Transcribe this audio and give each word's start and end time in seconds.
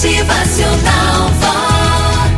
Motivacional. 0.00 1.30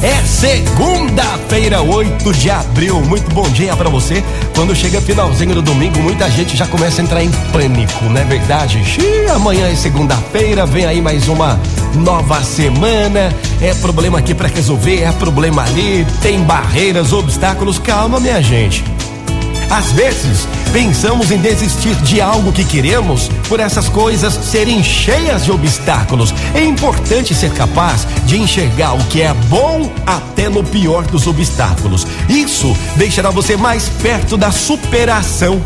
É 0.00 0.24
segunda-feira, 0.24 1.82
8 1.82 2.32
de 2.34 2.48
abril. 2.48 3.00
Muito 3.00 3.28
bom 3.34 3.50
dia 3.50 3.74
pra 3.74 3.90
você. 3.90 4.22
Quando 4.54 4.76
chega 4.76 5.00
finalzinho 5.00 5.56
do 5.56 5.62
domingo, 5.62 5.98
muita 5.98 6.30
gente 6.30 6.56
já 6.56 6.68
começa 6.68 7.00
a 7.00 7.04
entrar 7.04 7.24
em 7.24 7.32
pânico, 7.52 8.04
não 8.04 8.20
é 8.20 8.22
verdade? 8.22 8.84
Xiii, 8.84 9.26
amanhã 9.34 9.66
é 9.66 9.74
segunda-feira, 9.74 10.66
vem 10.66 10.86
aí 10.86 11.00
mais 11.02 11.26
uma 11.26 11.58
nova 11.96 12.44
semana. 12.44 13.34
É 13.60 13.74
problema 13.74 14.20
aqui 14.20 14.34
pra 14.34 14.46
resolver, 14.46 15.02
é 15.02 15.10
problema 15.10 15.64
ali, 15.64 16.06
tem 16.22 16.40
barreiras, 16.44 17.12
obstáculos. 17.12 17.80
Calma, 17.80 18.20
minha 18.20 18.40
gente. 18.40 18.84
Às 19.70 19.92
vezes, 19.92 20.48
pensamos 20.72 21.30
em 21.30 21.38
desistir 21.38 21.94
de 21.96 22.20
algo 22.20 22.52
que 22.52 22.64
queremos 22.64 23.28
por 23.48 23.60
essas 23.60 23.88
coisas 23.88 24.32
serem 24.32 24.82
cheias 24.82 25.44
de 25.44 25.52
obstáculos. 25.52 26.34
É 26.54 26.64
importante 26.64 27.34
ser 27.34 27.52
capaz 27.52 28.06
de 28.24 28.38
enxergar 28.38 28.94
o 28.94 29.04
que 29.04 29.20
é 29.20 29.32
bom 29.48 29.92
até 30.06 30.48
no 30.48 30.64
pior 30.64 31.04
dos 31.04 31.26
obstáculos. 31.26 32.06
Isso 32.28 32.74
deixará 32.96 33.30
você 33.30 33.56
mais 33.56 33.88
perto 33.88 34.36
da 34.36 34.50
superação. 34.50 35.60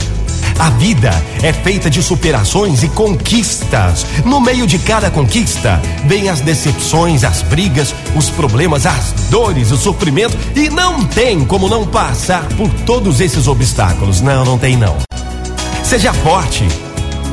A 0.59 0.71
vida 0.71 1.11
é 1.43 1.53
feita 1.53 1.91
de 1.91 2.03
superações 2.03 2.83
e 2.83 2.89
conquistas. 2.89 4.07
No 4.25 4.41
meio 4.41 4.67
de 4.67 4.79
cada 4.79 5.11
conquista, 5.11 5.81
vem 6.05 6.29
as 6.29 6.41
decepções, 6.41 7.25
as 7.25 7.43
brigas, 7.43 7.95
os 8.15 8.31
problemas, 8.31 8.87
as 8.87 9.13
dores, 9.31 9.71
o 9.71 9.77
sofrimento 9.77 10.37
e 10.55 10.69
não 10.69 11.05
tem 11.05 11.45
como 11.45 11.69
não 11.69 11.87
passar 11.87 12.45
por 12.57 12.69
todos 12.87 13.21
esses 13.21 13.49
obstáculos. 13.49 14.21
Não, 14.21 14.45
não 14.45 14.59
tem 14.59 14.77
não. 14.77 14.97
Seja 15.83 16.13
forte. 16.13 16.67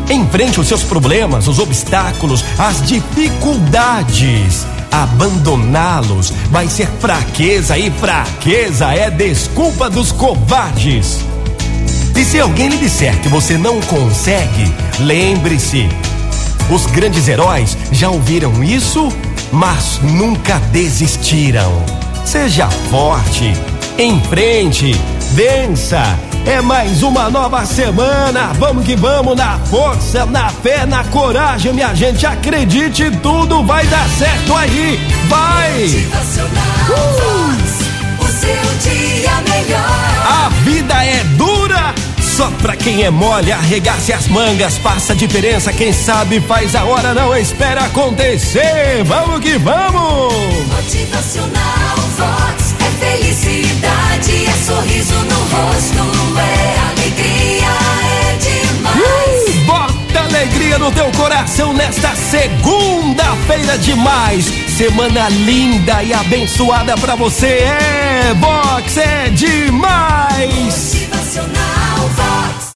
Enfrente 0.09 0.59
os 0.59 0.67
seus 0.67 0.83
problemas, 0.83 1.47
os 1.47 1.59
obstáculos, 1.59 2.43
as 2.57 2.81
dificuldades. 2.87 4.65
Abandoná-los 4.91 6.33
vai 6.49 6.67
ser 6.67 6.87
fraqueza 6.99 7.77
e 7.77 7.91
fraqueza 7.91 8.91
é 8.91 9.11
desculpa 9.11 9.87
dos 9.89 10.11
covardes. 10.11 11.19
Se 12.29 12.39
alguém 12.39 12.69
lhe 12.69 12.77
disser 12.77 13.19
que 13.21 13.27
você 13.27 13.57
não 13.57 13.81
consegue, 13.81 14.71
lembre-se: 14.99 15.89
os 16.69 16.85
grandes 16.85 17.27
heróis 17.27 17.75
já 17.91 18.11
ouviram 18.11 18.63
isso, 18.63 19.11
mas 19.51 19.99
nunca 20.03 20.59
desistiram. 20.71 21.83
Seja 22.23 22.69
forte, 22.91 23.51
enfrente, 23.97 24.95
vença. 25.31 26.03
É 26.45 26.61
mais 26.61 27.01
uma 27.01 27.31
nova 27.31 27.65
semana. 27.65 28.53
Vamos 28.59 28.85
que 28.85 28.95
vamos 28.95 29.35
na 29.35 29.57
força, 29.65 30.23
na 30.27 30.49
fé, 30.49 30.85
na 30.85 31.03
coragem, 31.05 31.73
minha 31.73 31.95
gente. 31.95 32.27
Acredite, 32.27 33.09
tudo 33.23 33.63
vai 33.63 33.87
dar 33.87 34.07
certo 34.07 34.55
aí. 34.55 34.99
Vai! 35.27 36.78
Só 42.39 42.49
pra 42.51 42.73
quem 42.73 43.03
é 43.03 43.09
mole, 43.09 43.51
arregace 43.51 44.13
as 44.13 44.29
mangas, 44.29 44.77
faça 44.77 45.11
a 45.11 45.15
diferença, 45.15 45.73
quem 45.73 45.91
sabe 45.91 46.39
faz 46.39 46.73
a 46.73 46.85
hora, 46.85 47.13
não 47.13 47.35
espera 47.35 47.81
acontecer. 47.81 49.03
Vamos 49.03 49.41
que 49.41 49.57
vamos! 49.57 50.33
Motivacional 50.73 51.97
Vox. 52.15 52.75
É 52.79 53.17
felicidade, 53.17 54.45
é 54.45 54.53
sorriso 54.65 55.15
no 55.15 55.35
rosto, 55.35 56.39
é 56.39 56.79
alegria, 56.91 57.67
é 58.07 58.37
demais. 58.37 59.49
Uh, 59.49 59.65
bota 59.65 60.19
alegria 60.21 60.79
no 60.79 60.93
teu 60.93 61.11
coração 61.11 61.73
nesta 61.73 62.15
segunda-feira 62.15 63.77
demais. 63.79 64.45
Semana 64.77 65.27
linda 65.27 66.01
e 66.03 66.13
abençoada 66.13 66.95
pra 66.95 67.15
você. 67.15 67.47
É, 67.47 68.33
Box 68.35 68.97
é! 68.97 69.18